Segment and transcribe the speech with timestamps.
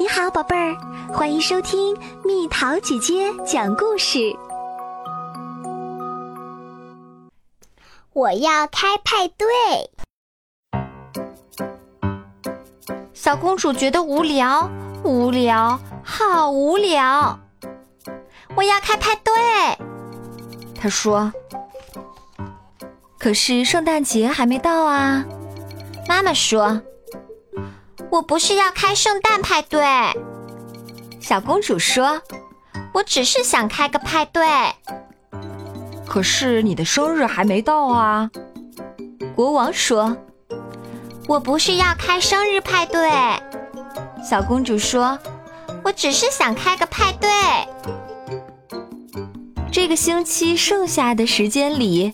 [0.00, 0.76] 你好，宝贝儿，
[1.12, 4.32] 欢迎收听蜜桃姐姐讲故事。
[8.12, 9.46] 我要开派对。
[13.12, 14.70] 小公主觉得无聊，
[15.02, 17.36] 无聊，好无聊。
[18.54, 19.34] 我要开派对，
[20.80, 21.32] 她说。
[23.18, 25.24] 可是圣诞节还没到啊，
[26.06, 26.80] 妈妈说。
[28.10, 29.80] 我不是要开圣诞派对，
[31.20, 32.20] 小公主说
[32.94, 34.42] ：“我只是想开个派对。”
[36.08, 38.30] 可是你的生日还没到啊，
[39.36, 40.16] 国王说
[41.28, 43.10] ：“我不是要开生日派对。”
[44.26, 45.18] 小公主说
[45.84, 47.28] ：“我只是想开个派对。”
[49.70, 52.12] 这个星期剩下的时间里，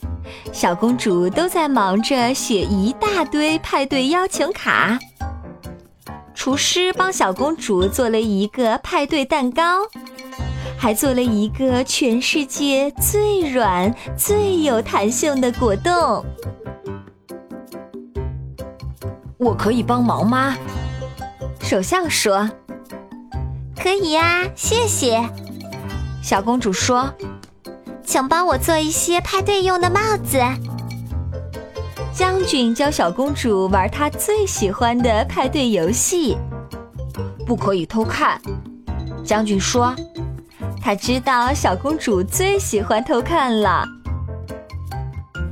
[0.51, 4.99] 小公主都在忙着写一大堆派对邀请卡。
[6.45, 9.79] 厨师帮小公主做了一个派对蛋糕，
[10.77, 16.23] 还做了一个全世界最软、最有弹性的果冻。
[19.39, 20.55] 我可以帮忙吗？
[21.61, 22.47] 首相说
[23.75, 25.27] ：“可以呀，谢谢。”
[26.21, 27.11] 小公主说
[28.05, 30.39] ：“请帮我做一些派对用的帽子。”
[32.15, 36.37] 将军教小公主玩她最喜欢的派对游戏，
[37.45, 38.39] 不可以偷看。
[39.21, 39.93] 将军说
[40.81, 43.83] ：“他知道小公主最喜欢偷看了。”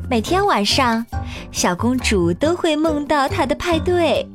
[0.10, 1.06] 每天晚上，
[1.52, 4.26] 小公主都会梦到她的派对，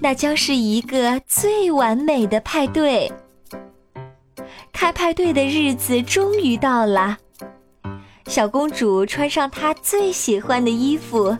[0.00, 3.12] 那将是一个最完美的派对。
[4.72, 7.18] 开派对的日子终于到了。
[8.30, 11.36] 小公主穿上她最喜欢的衣服，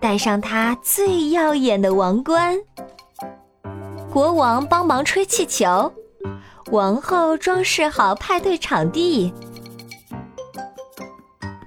[0.00, 2.58] 戴上她最耀眼的王冠。
[4.12, 5.92] 国王帮忙吹气球，
[6.72, 9.32] 王后装饰好派对场地，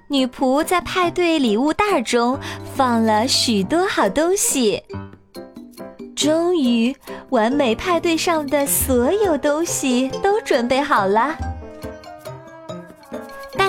[0.10, 2.38] 女仆在派对礼物袋中
[2.76, 4.84] 放了许多好东西。
[6.14, 6.94] 终于，
[7.30, 11.38] 完美派对上的所有东西都准备好了。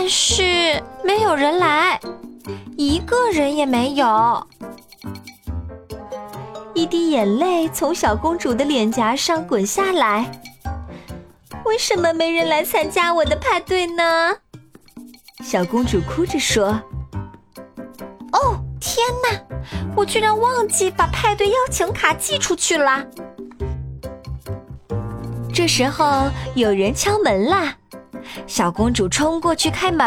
[0.09, 2.01] 是没有人来，
[2.77, 4.47] 一个人也没有。
[6.75, 10.41] 一滴眼泪从小公主的脸颊上滚下来。
[11.65, 14.37] 为什么没人来参加我的派对呢？
[15.45, 16.81] 小公主哭着说
[18.33, 19.39] ：“哦，天哪！
[19.95, 23.05] 我居然忘记把派对邀请卡寄出去了。”
[25.53, 27.77] 这时候有人敲门啦。
[28.47, 30.07] 小公主冲过去开门，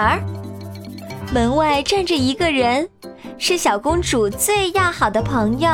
[1.34, 2.90] 门外站着一个人，
[3.38, 5.70] 是小公主最要好的朋友。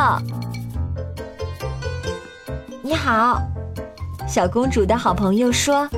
[2.82, 3.42] 你好，
[4.28, 5.90] 小公主的好朋友说：“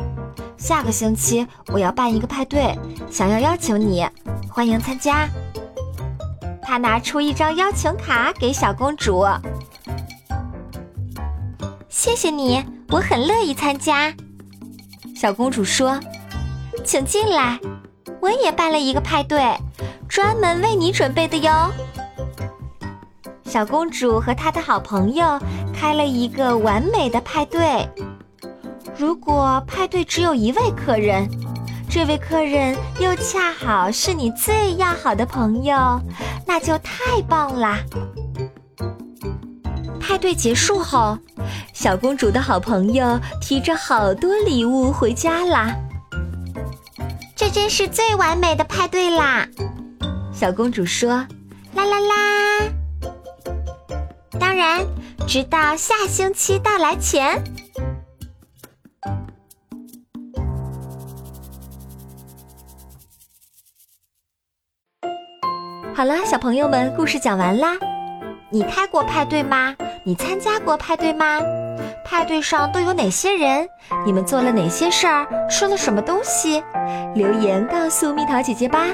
[0.57, 2.77] 下个星期我要办一个派对，
[3.11, 4.07] 想要邀请你，
[4.49, 5.27] 欢迎参加。”
[6.63, 9.25] 他拿出一张邀请卡给小公主，
[11.89, 14.13] 谢谢你，我很乐意参加。
[15.15, 15.99] 小公主说。
[16.89, 17.59] 请进来，
[18.19, 19.55] 我也办了一个派对，
[20.07, 21.71] 专门为你准备的哟。
[23.43, 25.39] 小公主和她的好朋友
[25.71, 27.87] 开了一个完美的派对。
[28.97, 31.29] 如果派对只有一位客人，
[31.87, 36.01] 这位客人又恰好是你最要好的朋友，
[36.43, 37.77] 那就太棒啦！
[39.99, 41.15] 派对结束后，
[41.71, 45.71] 小公主的好朋友提着好多礼物回家啦。
[47.51, 49.47] 这真是最完美的派对啦！
[50.31, 51.09] 小公主说
[51.73, 52.69] ：“啦啦啦！”
[54.39, 54.85] 当然，
[55.27, 57.43] 直到下星期到来前。
[65.95, 67.79] 好了，小朋友们，故事讲完啦。
[68.51, 69.75] 你开过派对吗？
[70.03, 71.41] 你参加过派对吗？
[72.09, 73.69] 派对上都有哪些人？
[74.03, 75.27] 你们做了哪些事儿？
[75.47, 76.63] 吃了什么东西？
[77.13, 78.87] 留言告诉蜜桃姐姐吧。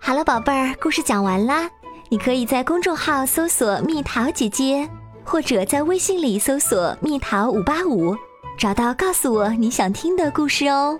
[0.00, 1.70] 好了，宝贝儿，故事讲完啦。
[2.08, 4.88] 你可以在公众号搜索“蜜桃姐姐”，
[5.24, 8.16] 或者在微信里搜索“蜜桃五八五”，
[8.58, 10.98] 找到告诉我你想听的故事哦。